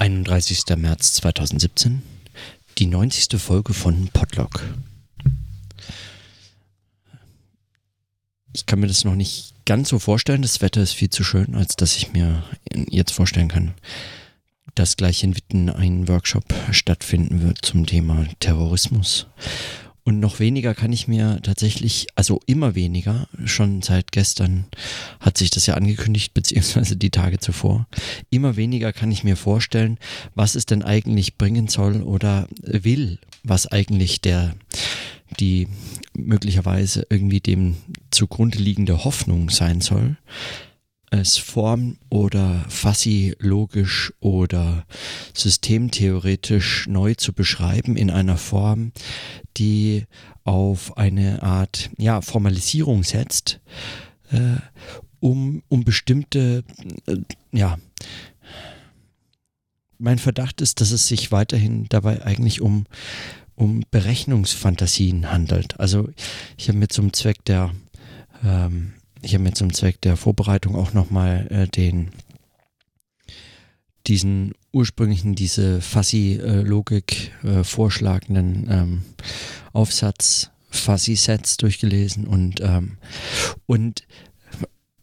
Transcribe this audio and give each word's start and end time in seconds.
31. 0.00 0.64
März 0.78 1.12
2017, 1.12 2.00
die 2.78 2.86
90. 2.86 3.38
Folge 3.38 3.74
von 3.74 4.08
Podlog. 4.08 4.64
Ich 8.54 8.64
kann 8.64 8.80
mir 8.80 8.86
das 8.86 9.04
noch 9.04 9.14
nicht 9.14 9.52
ganz 9.66 9.90
so 9.90 9.98
vorstellen. 9.98 10.40
Das 10.40 10.62
Wetter 10.62 10.80
ist 10.80 10.94
viel 10.94 11.10
zu 11.10 11.22
schön, 11.22 11.54
als 11.54 11.76
dass 11.76 11.98
ich 11.98 12.14
mir 12.14 12.42
jetzt 12.88 13.12
vorstellen 13.12 13.48
kann, 13.48 13.74
dass 14.74 14.96
gleich 14.96 15.22
in 15.22 15.36
Witten 15.36 15.68
ein 15.68 16.08
Workshop 16.08 16.46
stattfinden 16.70 17.42
wird 17.42 17.58
zum 17.62 17.84
Thema 17.84 18.24
Terrorismus. 18.38 19.26
Und 20.10 20.18
noch 20.18 20.40
weniger 20.40 20.74
kann 20.74 20.92
ich 20.92 21.06
mir 21.06 21.38
tatsächlich, 21.40 22.08
also 22.16 22.40
immer 22.44 22.74
weniger, 22.74 23.28
schon 23.44 23.80
seit 23.80 24.10
gestern 24.10 24.64
hat 25.20 25.38
sich 25.38 25.50
das 25.50 25.66
ja 25.66 25.74
angekündigt, 25.74 26.34
beziehungsweise 26.34 26.96
die 26.96 27.10
Tage 27.10 27.38
zuvor, 27.38 27.86
immer 28.28 28.56
weniger 28.56 28.92
kann 28.92 29.12
ich 29.12 29.22
mir 29.22 29.36
vorstellen, 29.36 29.98
was 30.34 30.56
es 30.56 30.66
denn 30.66 30.82
eigentlich 30.82 31.38
bringen 31.38 31.68
soll 31.68 32.02
oder 32.02 32.48
will, 32.60 33.20
was 33.44 33.68
eigentlich 33.68 34.20
der, 34.20 34.56
die 35.38 35.68
möglicherweise 36.12 37.06
irgendwie 37.08 37.38
dem 37.38 37.76
zugrunde 38.10 38.58
liegende 38.58 39.04
Hoffnung 39.04 39.48
sein 39.48 39.80
soll 39.80 40.16
es 41.10 41.36
form- 41.36 41.98
oder 42.08 42.64
fassi-logisch 42.68 44.12
oder 44.20 44.86
systemtheoretisch 45.34 46.86
neu 46.86 47.14
zu 47.14 47.32
beschreiben 47.32 47.96
in 47.96 48.10
einer 48.10 48.36
Form, 48.36 48.92
die 49.56 50.06
auf 50.44 50.96
eine 50.96 51.42
Art 51.42 51.90
ja, 51.98 52.20
Formalisierung 52.20 53.02
setzt, 53.02 53.60
äh, 54.30 54.56
um, 55.18 55.62
um 55.68 55.84
bestimmte, 55.84 56.64
äh, 57.06 57.16
ja, 57.52 57.78
mein 59.98 60.18
Verdacht 60.18 60.60
ist, 60.60 60.80
dass 60.80 60.92
es 60.92 61.06
sich 61.08 61.30
weiterhin 61.30 61.86
dabei 61.88 62.24
eigentlich 62.24 62.62
um, 62.62 62.86
um 63.54 63.82
Berechnungsfantasien 63.90 65.30
handelt. 65.30 65.78
Also 65.78 66.08
ich 66.56 66.68
habe 66.68 66.78
mir 66.78 66.88
zum 66.88 67.12
Zweck 67.12 67.44
der 67.44 67.74
ähm, 68.42 68.94
ich 69.22 69.34
habe 69.34 69.44
mir 69.44 69.52
zum 69.52 69.72
Zweck 69.72 70.00
der 70.00 70.16
Vorbereitung 70.16 70.74
auch 70.74 70.92
nochmal 70.92 71.46
äh, 71.50 71.68
den 71.68 72.10
diesen 74.06 74.54
ursprünglichen, 74.72 75.34
diese 75.34 75.80
Fuzzy-Logik 75.80 77.32
äh, 77.44 77.64
vorschlagenden 77.64 78.66
ähm, 78.70 79.02
Aufsatz 79.72 80.50
Fuzzy-Sets 80.70 81.58
durchgelesen 81.58 82.26
und, 82.26 82.60
ähm, 82.60 82.98
und 83.66 84.06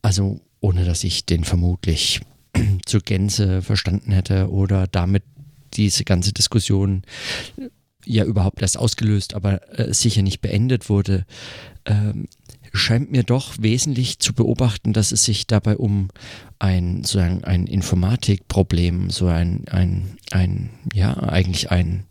also 0.01 0.39
ohne 0.61 0.85
dass 0.85 1.03
ich 1.03 1.25
den 1.25 1.43
vermutlich 1.43 2.21
zur 2.85 3.01
Gänze 3.01 3.61
verstanden 3.61 4.11
hätte 4.11 4.49
oder 4.49 4.87
damit 4.87 5.23
diese 5.73 6.03
ganze 6.03 6.33
Diskussion 6.33 7.03
ja 8.05 8.23
überhaupt 8.23 8.61
erst 8.61 8.77
ausgelöst, 8.77 9.33
aber 9.33 9.77
äh, 9.77 9.93
sicher 9.93 10.21
nicht 10.21 10.41
beendet 10.41 10.89
wurde, 10.89 11.25
ähm, 11.85 12.27
scheint 12.73 13.11
mir 13.11 13.23
doch 13.23 13.55
wesentlich 13.59 14.19
zu 14.19 14.33
beobachten, 14.33 14.93
dass 14.93 15.11
es 15.11 15.23
sich 15.23 15.47
dabei 15.47 15.77
um 15.77 16.09
ein, 16.59 17.03
so 17.03 17.19
ein, 17.19 17.43
ein 17.43 17.67
Informatikproblem, 17.67 19.09
so 19.09 19.27
ein, 19.27 19.65
ein, 19.69 20.17
ein, 20.31 20.69
ja, 20.93 21.15
eigentlich 21.17 21.71
ein 21.71 22.05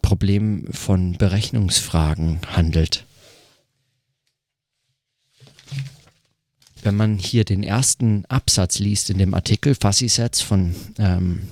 Problem 0.00 0.66
von 0.72 1.12
Berechnungsfragen 1.12 2.40
handelt. 2.46 3.06
Wenn 6.82 6.96
man 6.96 7.18
hier 7.18 7.44
den 7.44 7.62
ersten 7.62 8.24
Absatz 8.26 8.80
liest 8.80 9.10
in 9.10 9.18
dem 9.18 9.34
Artikel 9.34 9.76
Fuzzy 9.80 10.08
Sets 10.08 10.40
von 10.40 10.74
ähm, 10.98 11.48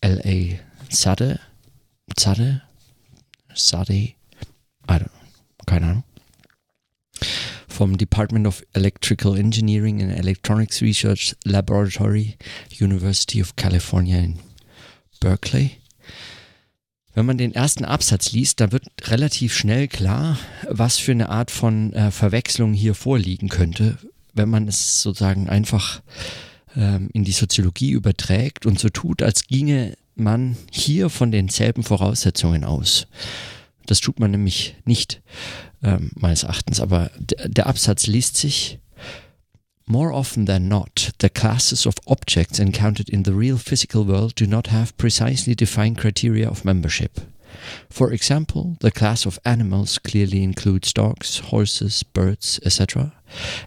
L.A. 0.00 0.58
Sade, 0.88 1.40
Sade, 2.16 2.62
Sade, 3.54 4.14
keine 5.66 5.86
Ahnung, 5.86 6.04
vom 7.82 7.98
Department 7.98 8.46
of 8.46 8.64
Electrical 8.74 9.36
Engineering 9.36 10.00
and 10.00 10.16
Electronics 10.16 10.80
Research 10.82 11.34
Laboratory, 11.44 12.36
University 12.80 13.42
of 13.42 13.56
California 13.56 14.18
in 14.18 14.38
Berkeley. 15.18 15.72
Wenn 17.12 17.26
man 17.26 17.38
den 17.38 17.52
ersten 17.52 17.84
Absatz 17.84 18.30
liest, 18.30 18.60
da 18.60 18.70
wird 18.70 18.84
relativ 19.08 19.52
schnell 19.52 19.88
klar, 19.88 20.38
was 20.70 20.98
für 20.98 21.10
eine 21.10 21.28
Art 21.28 21.50
von 21.50 21.92
äh, 21.92 22.12
Verwechslung 22.12 22.72
hier 22.72 22.94
vorliegen 22.94 23.48
könnte, 23.48 23.98
wenn 24.32 24.48
man 24.48 24.68
es 24.68 25.02
sozusagen 25.02 25.48
einfach 25.48 26.02
ähm, 26.76 27.10
in 27.12 27.24
die 27.24 27.32
Soziologie 27.32 27.90
überträgt 27.90 28.64
und 28.64 28.78
so 28.78 28.90
tut, 28.90 29.24
als 29.24 29.48
ginge 29.48 29.96
man 30.14 30.56
hier 30.70 31.10
von 31.10 31.32
denselben 31.32 31.82
Voraussetzungen 31.82 32.62
aus. 32.62 33.08
Das 33.86 34.00
tut 34.00 34.20
man 34.20 34.30
nämlich 34.30 34.76
nicht 34.84 35.22
ähm, 35.82 36.10
meines 36.14 36.42
Erachtens, 36.42 36.80
aber 36.80 37.10
der 37.18 37.66
Absatz 37.66 38.06
liest 38.06 38.36
sich 38.36 38.78
More 39.86 40.12
often 40.12 40.46
than 40.46 40.68
not, 40.68 41.12
the 41.18 41.28
classes 41.28 41.86
of 41.86 41.96
objects 42.06 42.58
encountered 42.58 43.08
in 43.08 43.24
the 43.24 43.34
real 43.34 43.58
physical 43.58 44.06
world 44.06 44.34
do 44.36 44.46
not 44.46 44.68
have 44.68 44.96
precisely 44.96 45.54
defined 45.54 45.98
criteria 45.98 46.48
of 46.48 46.64
membership. 46.64 47.20
For 47.90 48.12
example, 48.12 48.76
the 48.80 48.90
class 48.90 49.26
of 49.26 49.38
animals 49.44 49.98
clearly 49.98 50.42
includes 50.42 50.92
dogs, 50.92 51.38
horses, 51.38 52.02
birds, 52.02 52.60
etc., 52.64 53.12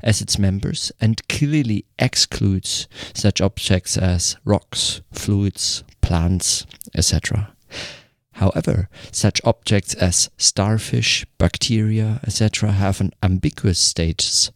as 0.01 0.21
its 0.21 0.39
members, 0.39 0.91
and 0.99 1.27
clearly 1.27 1.85
excludes 1.99 2.87
such 3.13 3.41
objects 3.41 3.97
as 3.97 4.37
rocks, 4.45 5.01
fluids, 5.11 5.83
plants, 6.01 6.65
etc. 6.95 7.53
However, 8.35 8.90
such 9.13 9.40
objects 9.46 9.94
as 9.94 10.29
starfish, 10.38 11.25
bacteria, 11.38 12.19
etc. 12.28 12.73
have 12.73 13.00
an 13.00 13.13
ambiguous 13.23 13.79
status 13.79 14.51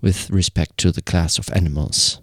with 0.00 0.30
respect 0.30 0.78
to 0.78 0.90
the 0.90 1.02
class 1.02 1.38
of 1.38 1.48
animals. 1.52 2.20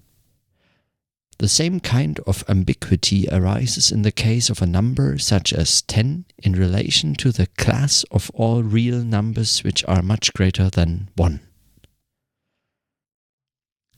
The 1.39 1.47
same 1.47 1.79
kind 1.79 2.19
of 2.27 2.43
ambiguity 2.49 3.25
arises 3.31 3.89
in 3.89 4.01
the 4.01 4.11
case 4.11 4.49
of 4.49 4.61
a 4.61 4.65
number 4.65 5.17
such 5.17 5.53
as 5.53 5.81
10 5.83 6.25
in 6.39 6.53
relation 6.53 7.15
to 7.15 7.31
the 7.31 7.47
class 7.57 8.03
of 8.11 8.29
all 8.33 8.63
real 8.63 9.01
numbers 9.01 9.63
which 9.63 9.85
are 9.85 10.01
much 10.01 10.33
greater 10.33 10.69
than 10.69 11.09
1. 11.15 11.39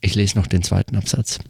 Ich 0.00 0.14
lese 0.14 0.36
noch 0.36 0.46
den 0.46 0.62
zweiten 0.62 0.96
Absatz. 0.96 1.40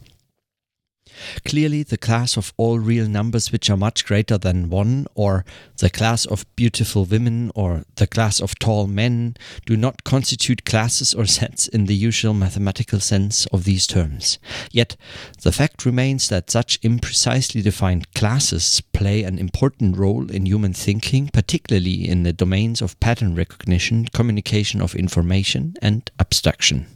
Clearly, 1.45 1.83
the 1.83 1.97
class 1.97 2.37
of 2.37 2.53
all 2.57 2.79
real 2.79 3.07
numbers 3.07 3.51
which 3.51 3.69
are 3.69 3.77
much 3.77 4.05
greater 4.05 4.37
than 4.37 4.69
one, 4.69 5.07
or 5.15 5.45
the 5.77 5.89
class 5.89 6.25
of 6.25 6.45
beautiful 6.55 7.05
women, 7.05 7.51
or 7.55 7.85
the 7.95 8.07
class 8.07 8.39
of 8.39 8.57
tall 8.59 8.87
men, 8.87 9.35
do 9.65 9.75
not 9.77 10.03
constitute 10.03 10.65
classes 10.65 11.13
or 11.13 11.25
sets 11.39 11.67
in 11.67 11.85
the 11.85 11.95
usual 11.95 12.33
mathematical 12.33 12.99
sense 12.99 13.45
of 13.47 13.63
these 13.63 13.87
terms. 13.87 14.39
Yet, 14.71 14.95
the 15.41 15.51
fact 15.51 15.85
remains 15.85 16.29
that 16.29 16.51
such 16.51 16.79
imprecisely 16.81 17.63
defined 17.63 18.13
classes 18.13 18.81
play 18.93 19.23
an 19.23 19.39
important 19.39 19.97
role 19.97 20.29
in 20.29 20.45
human 20.45 20.73
thinking, 20.73 21.29
particularly 21.29 22.07
in 22.07 22.23
the 22.23 22.33
domains 22.33 22.81
of 22.81 22.99
pattern 22.99 23.35
recognition, 23.35 24.05
communication 24.13 24.81
of 24.81 24.95
information, 24.95 25.75
and 25.81 26.09
abstraction. 26.19 26.87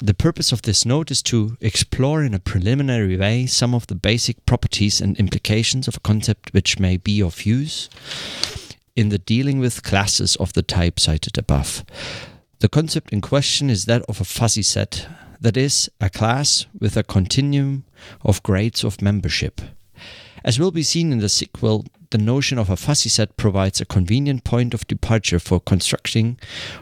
The 0.00 0.14
purpose 0.14 0.52
of 0.52 0.62
this 0.62 0.84
note 0.86 1.10
is 1.10 1.22
to 1.24 1.56
explore 1.60 2.22
in 2.22 2.32
a 2.32 2.38
preliminary 2.38 3.16
way 3.16 3.46
some 3.46 3.74
of 3.74 3.88
the 3.88 3.96
basic 3.96 4.46
properties 4.46 5.00
and 5.00 5.18
implications 5.18 5.88
of 5.88 5.96
a 5.96 6.00
concept 6.00 6.54
which 6.54 6.78
may 6.78 6.98
be 6.98 7.20
of 7.20 7.44
use 7.44 7.90
in 8.94 9.08
the 9.08 9.18
dealing 9.18 9.58
with 9.58 9.82
classes 9.82 10.36
of 10.36 10.52
the 10.52 10.62
type 10.62 11.00
cited 11.00 11.36
above. 11.36 11.84
The 12.60 12.68
concept 12.68 13.12
in 13.12 13.20
question 13.20 13.70
is 13.70 13.86
that 13.86 14.02
of 14.02 14.20
a 14.20 14.24
fuzzy 14.24 14.62
set, 14.62 15.08
that 15.40 15.56
is, 15.56 15.90
a 16.00 16.08
class 16.08 16.66
with 16.78 16.96
a 16.96 17.02
continuum 17.02 17.82
of 18.24 18.42
grades 18.44 18.84
of 18.84 19.02
membership. 19.02 19.60
As 20.44 20.60
will 20.60 20.70
be 20.70 20.84
seen 20.84 21.10
in 21.10 21.18
the 21.18 21.28
sequel, 21.28 21.84
the 22.10 22.18
notion 22.18 22.58
of 22.58 22.70
a 22.70 22.76
fuzzy 22.76 23.08
set 23.08 23.36
provides 23.36 23.80
a 23.80 23.86
convenient 23.86 24.44
point 24.44 24.74
of 24.74 24.86
departure 24.86 25.38
for 25.38 25.60
constructing 25.60 26.38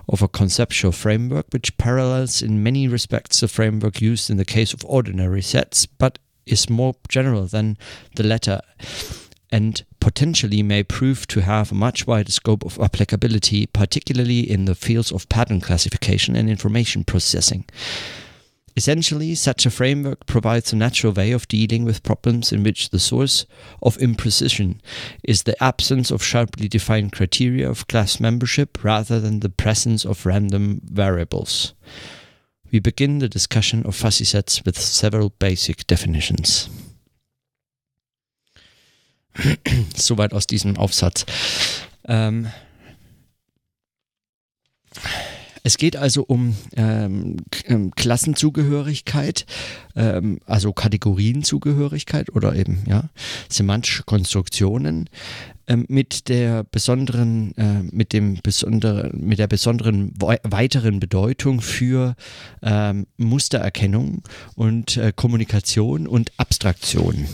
of 0.08 0.22
a 0.22 0.28
conceptual 0.28 0.92
framework 0.92 1.46
which 1.50 1.76
parallels 1.78 2.42
in 2.42 2.62
many 2.62 2.86
respects 2.86 3.40
the 3.40 3.48
framework 3.48 4.00
used 4.00 4.30
in 4.30 4.36
the 4.36 4.44
case 4.44 4.72
of 4.72 4.84
ordinary 4.84 5.42
sets, 5.42 5.86
but 5.86 6.18
is 6.46 6.70
more 6.70 6.94
general 7.08 7.46
than 7.46 7.76
the 8.14 8.22
latter 8.22 8.60
and 9.50 9.84
potentially 10.00 10.62
may 10.62 10.82
prove 10.82 11.26
to 11.28 11.40
have 11.40 11.70
a 11.70 11.74
much 11.74 12.06
wider 12.06 12.30
scope 12.30 12.64
of 12.64 12.78
applicability, 12.80 13.66
particularly 13.66 14.40
in 14.40 14.64
the 14.64 14.74
fields 14.74 15.12
of 15.12 15.28
pattern 15.28 15.60
classification 15.60 16.36
and 16.36 16.48
information 16.48 17.04
processing. 17.04 17.64
Essentially, 18.76 19.34
such 19.34 19.64
a 19.64 19.70
framework 19.70 20.26
provides 20.26 20.70
a 20.70 20.76
natural 20.76 21.14
way 21.14 21.32
of 21.32 21.48
dealing 21.48 21.84
with 21.84 22.02
problems 22.02 22.52
in 22.52 22.62
which 22.62 22.90
the 22.90 22.98
source 22.98 23.46
of 23.82 23.96
imprecision 23.96 24.78
is 25.24 25.44
the 25.44 25.62
absence 25.64 26.10
of 26.10 26.22
sharply 26.22 26.68
defined 26.68 27.12
criteria 27.12 27.70
of 27.70 27.88
class 27.88 28.20
membership 28.20 28.84
rather 28.84 29.18
than 29.18 29.40
the 29.40 29.48
presence 29.48 30.04
of 30.04 30.26
random 30.26 30.82
variables. 30.84 31.72
We 32.70 32.78
begin 32.78 33.20
the 33.20 33.30
discussion 33.30 33.86
of 33.86 33.96
fuzzy 33.96 34.24
sets 34.24 34.62
with 34.66 34.78
several 34.78 35.30
basic 35.38 35.86
definitions. 35.86 36.68
Soweit 39.94 40.34
aus 40.34 40.46
diesem 40.46 40.76
Aufsatz. 40.76 41.24
Ähm, 42.06 42.48
es 45.66 45.78
geht 45.78 45.96
also 45.96 46.22
um 46.22 46.54
ähm, 46.76 47.38
ähm, 47.64 47.90
Klassenzugehörigkeit, 47.90 49.46
ähm, 49.96 50.38
also 50.46 50.72
Kategorienzugehörigkeit 50.72 52.30
oder 52.30 52.54
eben 52.54 52.84
ja 52.86 53.08
semantische 53.48 54.04
Konstruktionen 54.04 55.10
ähm, 55.66 55.84
mit 55.88 56.28
der 56.28 56.62
besonderen, 56.62 57.52
äh, 57.58 57.82
mit 57.90 58.12
dem 58.12 58.38
besonderen, 58.44 59.10
mit 59.20 59.40
der 59.40 59.48
besonderen 59.48 60.14
weiteren 60.16 61.00
Bedeutung 61.00 61.60
für 61.60 62.14
ähm, 62.62 63.08
Mustererkennung 63.16 64.22
und 64.54 64.96
äh, 64.96 65.12
Kommunikation 65.16 66.06
und 66.06 66.30
Abstraktion. 66.36 67.26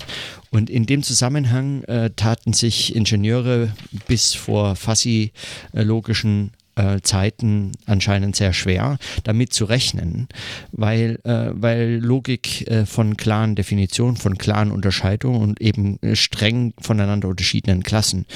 Und 0.50 0.70
in 0.70 0.86
dem 0.86 1.02
Zusammenhang 1.02 1.84
äh, 1.84 2.08
taten 2.16 2.54
sich 2.54 2.96
Ingenieure 2.96 3.74
bis 4.06 4.32
vor 4.32 4.74
fassi-logischen 4.74 6.52
äh, 6.76 7.00
Zeiten 7.02 7.72
anscheinend 7.86 8.36
sehr 8.36 8.52
schwer, 8.52 8.98
damit 9.24 9.52
zu 9.52 9.64
rechnen, 9.64 10.28
weil, 10.72 11.18
äh, 11.24 11.50
weil 11.52 11.98
Logik 12.02 12.66
äh, 12.68 12.86
von 12.86 13.16
klaren 13.16 13.54
Definitionen, 13.54 14.16
von 14.16 14.38
klaren 14.38 14.70
Unterscheidungen 14.70 15.40
und 15.42 15.60
eben 15.60 16.00
äh, 16.02 16.16
streng 16.16 16.74
voneinander 16.80 17.28
unterschiedenen 17.28 17.82
Klassen 17.82 18.26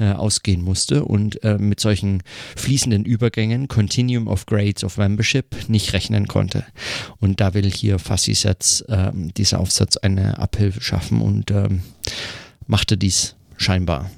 äh, 0.00 0.12
ausgehen 0.12 0.62
musste 0.62 1.04
und 1.04 1.42
äh, 1.44 1.58
mit 1.58 1.80
solchen 1.80 2.22
fließenden 2.56 3.04
Übergängen, 3.04 3.68
Continuum 3.68 4.26
of 4.26 4.46
Grades 4.46 4.84
of 4.84 4.96
Membership, 4.96 5.68
nicht 5.68 5.92
rechnen 5.92 6.26
konnte. 6.26 6.64
Und 7.20 7.40
da 7.40 7.54
will 7.54 7.70
hier 7.70 7.98
Fassi-Sets 7.98 8.84
ähm, 8.88 9.32
dieser 9.34 9.60
Aufsatz 9.60 9.96
eine 9.96 10.38
Abhilfe 10.38 10.80
schaffen 10.80 11.20
und 11.20 11.50
ähm, 11.50 11.82
machte 12.66 12.96
dies 12.96 13.36
scheinbar. 13.56 14.10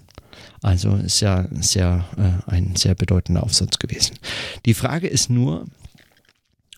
Also 0.62 0.94
ist 0.96 1.20
ja 1.20 1.46
sehr, 1.52 2.04
äh, 2.16 2.50
ein 2.50 2.76
sehr 2.76 2.94
bedeutender 2.94 3.42
Aufsatz 3.42 3.78
gewesen. 3.78 4.18
Die 4.64 4.74
Frage 4.74 5.06
ist 5.08 5.30
nur, 5.30 5.66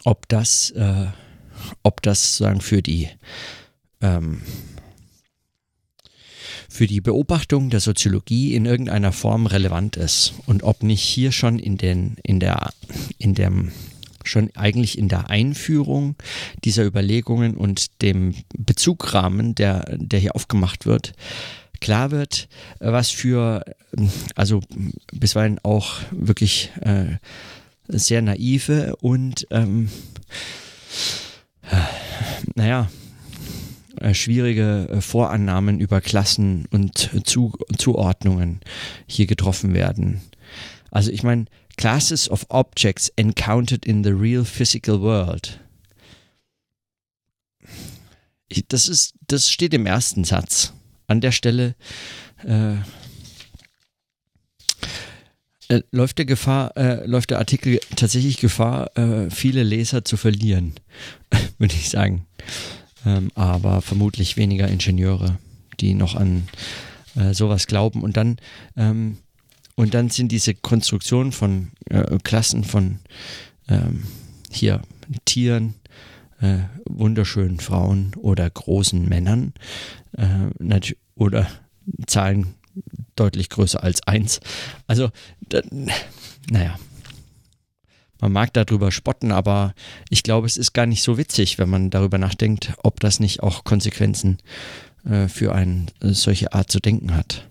ob 0.04 0.28
das, 0.28 0.70
äh, 0.70 1.06
ob 1.82 2.02
das 2.02 2.36
sagen 2.36 2.60
für 2.60 2.82
die 2.82 3.08
ähm, 4.00 4.42
für 6.70 6.86
die 6.86 7.00
Beobachtung 7.00 7.70
der 7.70 7.80
Soziologie 7.80 8.54
in 8.54 8.66
irgendeiner 8.66 9.12
Form 9.12 9.46
relevant 9.46 9.96
ist 9.96 10.34
und 10.46 10.62
ob 10.62 10.82
nicht 10.82 11.02
hier 11.02 11.32
schon 11.32 11.58
in 11.58 11.78
den 11.78 12.16
in 12.22 12.40
der 12.40 12.72
in 13.16 13.34
dem 13.34 13.72
schon 14.24 14.50
eigentlich 14.54 14.98
in 14.98 15.08
der 15.08 15.30
Einführung 15.30 16.16
dieser 16.64 16.84
Überlegungen 16.84 17.56
und 17.56 18.02
dem 18.02 18.34
Bezugrahmen, 18.56 19.54
der, 19.54 19.96
der 19.96 20.20
hier 20.20 20.36
aufgemacht 20.36 20.84
wird, 20.86 21.14
klar 21.80 22.10
wird, 22.10 22.48
äh, 22.80 22.92
was 22.92 23.10
für, 23.10 23.64
ähm, 23.96 24.10
also 24.34 24.60
bisweilen 25.12 25.58
auch 25.62 26.00
wirklich 26.10 26.70
äh, 26.80 27.16
sehr 27.88 28.22
naive 28.22 28.96
und, 28.96 29.46
ähm, 29.50 29.88
naja, 32.54 32.88
äh, 34.00 34.14
schwierige 34.14 34.88
äh, 34.90 35.00
Vorannahmen 35.00 35.80
über 35.80 36.00
Klassen 36.00 36.66
und 36.70 37.10
Zu 37.24 37.52
Zuordnungen 37.76 38.60
hier 39.06 39.26
getroffen 39.26 39.74
werden. 39.74 40.20
Also 40.90 41.10
ich 41.10 41.22
meine, 41.22 41.46
Classes 41.76 42.28
of 42.30 42.46
Objects 42.48 43.10
encountered 43.16 43.86
in 43.86 44.02
the 44.04 44.10
real 44.10 44.44
physical 44.44 45.00
world. 45.00 45.60
Das 48.68 48.88
ist, 48.88 49.14
das 49.26 49.50
steht 49.50 49.74
im 49.74 49.86
ersten 49.86 50.24
Satz 50.24 50.72
an 51.08 51.20
der 51.20 51.32
Stelle 51.32 51.74
äh, 52.46 52.74
äh, 55.68 55.82
läuft 55.90 56.18
der 56.18 56.24
Gefahr, 56.24 56.76
äh, 56.76 57.04
läuft 57.06 57.30
der 57.30 57.38
Artikel 57.38 57.80
tatsächlich 57.96 58.38
Gefahr, 58.38 58.96
äh, 58.96 59.30
viele 59.30 59.62
Leser 59.62 60.04
zu 60.04 60.16
verlieren, 60.16 60.74
würde 61.58 61.74
ich 61.74 61.90
sagen. 61.90 62.26
Ähm, 63.04 63.30
aber 63.34 63.82
vermutlich 63.82 64.36
weniger 64.36 64.68
Ingenieure, 64.68 65.38
die 65.80 65.94
noch 65.94 66.14
an 66.14 66.48
äh, 67.16 67.34
sowas 67.34 67.66
glauben. 67.66 68.02
Und 68.02 68.16
dann, 68.16 68.36
ähm, 68.76 69.18
und 69.76 69.94
dann 69.94 70.10
sind 70.10 70.32
diese 70.32 70.54
Konstruktionen 70.54 71.32
von 71.32 71.70
äh, 71.90 72.18
Klassen 72.22 72.64
von 72.64 72.98
ähm, 73.68 74.04
hier 74.50 74.82
Tieren, 75.24 75.74
äh, 76.40 76.58
wunderschönen 76.84 77.60
Frauen 77.60 78.12
oder 78.16 78.48
großen 78.48 79.08
Männern 79.08 79.52
äh, 80.12 80.92
oder 81.14 81.46
Zahlen 82.06 82.54
deutlich 83.16 83.48
größer 83.48 83.82
als 83.82 84.06
eins. 84.06 84.40
Also, 84.86 85.10
da, 85.48 85.62
naja, 86.50 86.78
man 88.20 88.32
mag 88.32 88.52
darüber 88.52 88.90
spotten, 88.90 89.32
aber 89.32 89.74
ich 90.10 90.22
glaube, 90.22 90.46
es 90.46 90.56
ist 90.56 90.72
gar 90.72 90.86
nicht 90.86 91.02
so 91.02 91.18
witzig, 91.18 91.58
wenn 91.58 91.68
man 91.68 91.90
darüber 91.90 92.18
nachdenkt, 92.18 92.72
ob 92.82 93.00
das 93.00 93.20
nicht 93.20 93.42
auch 93.42 93.64
Konsequenzen 93.64 94.38
äh, 95.04 95.28
für 95.28 95.54
eine 95.54 95.86
äh, 96.00 96.10
solche 96.10 96.52
Art 96.52 96.70
zu 96.70 96.80
denken 96.80 97.14
hat. 97.14 97.48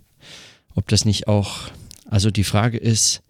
Ob 0.75 0.87
das 0.89 1.05
nicht 1.05 1.27
auch, 1.27 1.69
also 2.09 2.31
die 2.31 2.43
Frage 2.43 2.77
ist, 2.77 3.23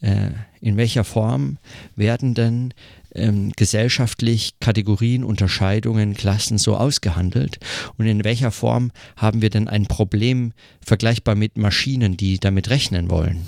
äh, 0.00 0.30
in 0.60 0.76
welcher 0.76 1.04
Form 1.04 1.58
werden 1.96 2.34
denn 2.34 2.72
ähm, 3.16 3.52
gesellschaftlich 3.56 4.54
Kategorien, 4.60 5.24
Unterscheidungen, 5.24 6.14
Klassen 6.14 6.58
so 6.58 6.76
ausgehandelt? 6.76 7.58
Und 7.96 8.06
in 8.06 8.24
welcher 8.24 8.50
Form 8.50 8.92
haben 9.16 9.42
wir 9.42 9.50
denn 9.50 9.68
ein 9.68 9.86
Problem 9.86 10.52
vergleichbar 10.84 11.34
mit 11.34 11.58
Maschinen, 11.58 12.16
die 12.16 12.38
damit 12.38 12.70
rechnen 12.70 13.10
wollen? 13.10 13.46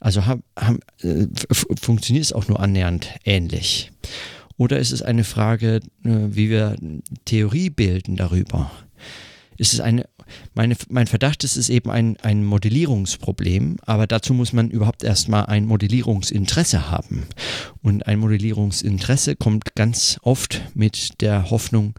Also 0.00 0.26
haben, 0.26 0.42
haben, 0.58 0.80
äh, 1.00 1.26
funktioniert 1.52 2.24
es 2.24 2.32
auch 2.32 2.48
nur 2.48 2.60
annähernd 2.60 3.08
ähnlich? 3.24 3.90
Oder 4.56 4.78
ist 4.78 4.92
es 4.92 5.02
eine 5.02 5.24
Frage, 5.24 5.76
äh, 5.76 5.80
wie 6.04 6.50
wir 6.50 6.76
Theorie 7.24 7.70
bilden 7.70 8.16
darüber? 8.16 8.70
Ist 9.56 9.74
es 9.74 9.80
eine 9.80 10.06
meine, 10.54 10.76
mein 10.88 11.06
Verdacht 11.06 11.44
ist 11.44 11.56
es 11.56 11.68
eben 11.68 11.90
ein, 11.90 12.16
ein 12.22 12.44
Modellierungsproblem, 12.44 13.78
aber 13.84 14.06
dazu 14.06 14.34
muss 14.34 14.52
man 14.52 14.70
überhaupt 14.70 15.04
erstmal 15.04 15.46
ein 15.46 15.66
Modellierungsinteresse 15.66 16.90
haben. 16.90 17.26
Und 17.82 18.06
ein 18.06 18.18
Modellierungsinteresse 18.18 19.36
kommt 19.36 19.74
ganz 19.74 20.18
oft 20.22 20.62
mit 20.74 21.20
der 21.20 21.50
Hoffnung 21.50 21.94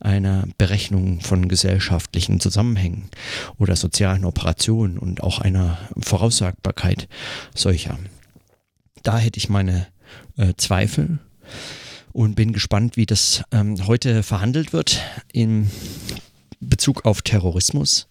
einer 0.00 0.44
Berechnung 0.58 1.20
von 1.20 1.48
gesellschaftlichen 1.48 2.40
Zusammenhängen 2.40 3.08
oder 3.58 3.76
sozialen 3.76 4.24
Operationen 4.24 4.98
und 4.98 5.22
auch 5.22 5.40
einer 5.40 5.78
Voraussagbarkeit 6.00 7.08
solcher. 7.54 7.98
Da 9.02 9.18
hätte 9.18 9.38
ich 9.38 9.48
meine 9.48 9.86
äh, 10.36 10.54
Zweifel 10.56 11.18
und 12.12 12.36
bin 12.36 12.52
gespannt, 12.52 12.96
wie 12.96 13.06
das 13.06 13.42
ähm, 13.50 13.86
heute 13.86 14.22
verhandelt 14.22 14.72
wird 14.72 15.02
im 15.32 15.68
Bezug 16.60 17.04
auf 17.04 17.22
Terrorismus 17.22 18.08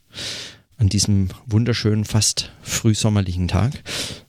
an 0.77 0.89
diesem 0.89 1.29
wunderschönen, 1.45 2.05
fast 2.05 2.51
frühsommerlichen 2.61 3.47
Tag. 3.47 3.83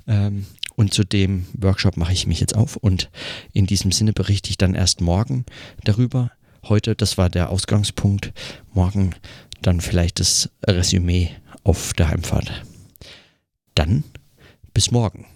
Ähm, 0.06 0.46
und 0.76 0.92
zu 0.92 1.04
dem 1.04 1.46
Workshop 1.54 1.96
mache 1.96 2.12
ich 2.12 2.26
mich 2.26 2.40
jetzt 2.40 2.56
auf 2.56 2.76
und 2.76 3.10
in 3.52 3.66
diesem 3.66 3.92
Sinne 3.92 4.12
berichte 4.12 4.50
ich 4.50 4.58
dann 4.58 4.74
erst 4.74 5.00
morgen 5.00 5.44
darüber. 5.84 6.32
Heute, 6.64 6.94
das 6.96 7.16
war 7.18 7.30
der 7.30 7.50
Ausgangspunkt, 7.50 8.32
morgen 8.72 9.14
dann 9.62 9.80
vielleicht 9.80 10.20
das 10.20 10.50
Resümee 10.66 11.30
auf 11.62 11.92
der 11.92 12.08
Heimfahrt. 12.08 12.64
Dann 13.74 14.04
bis 14.72 14.90
morgen. 14.90 15.26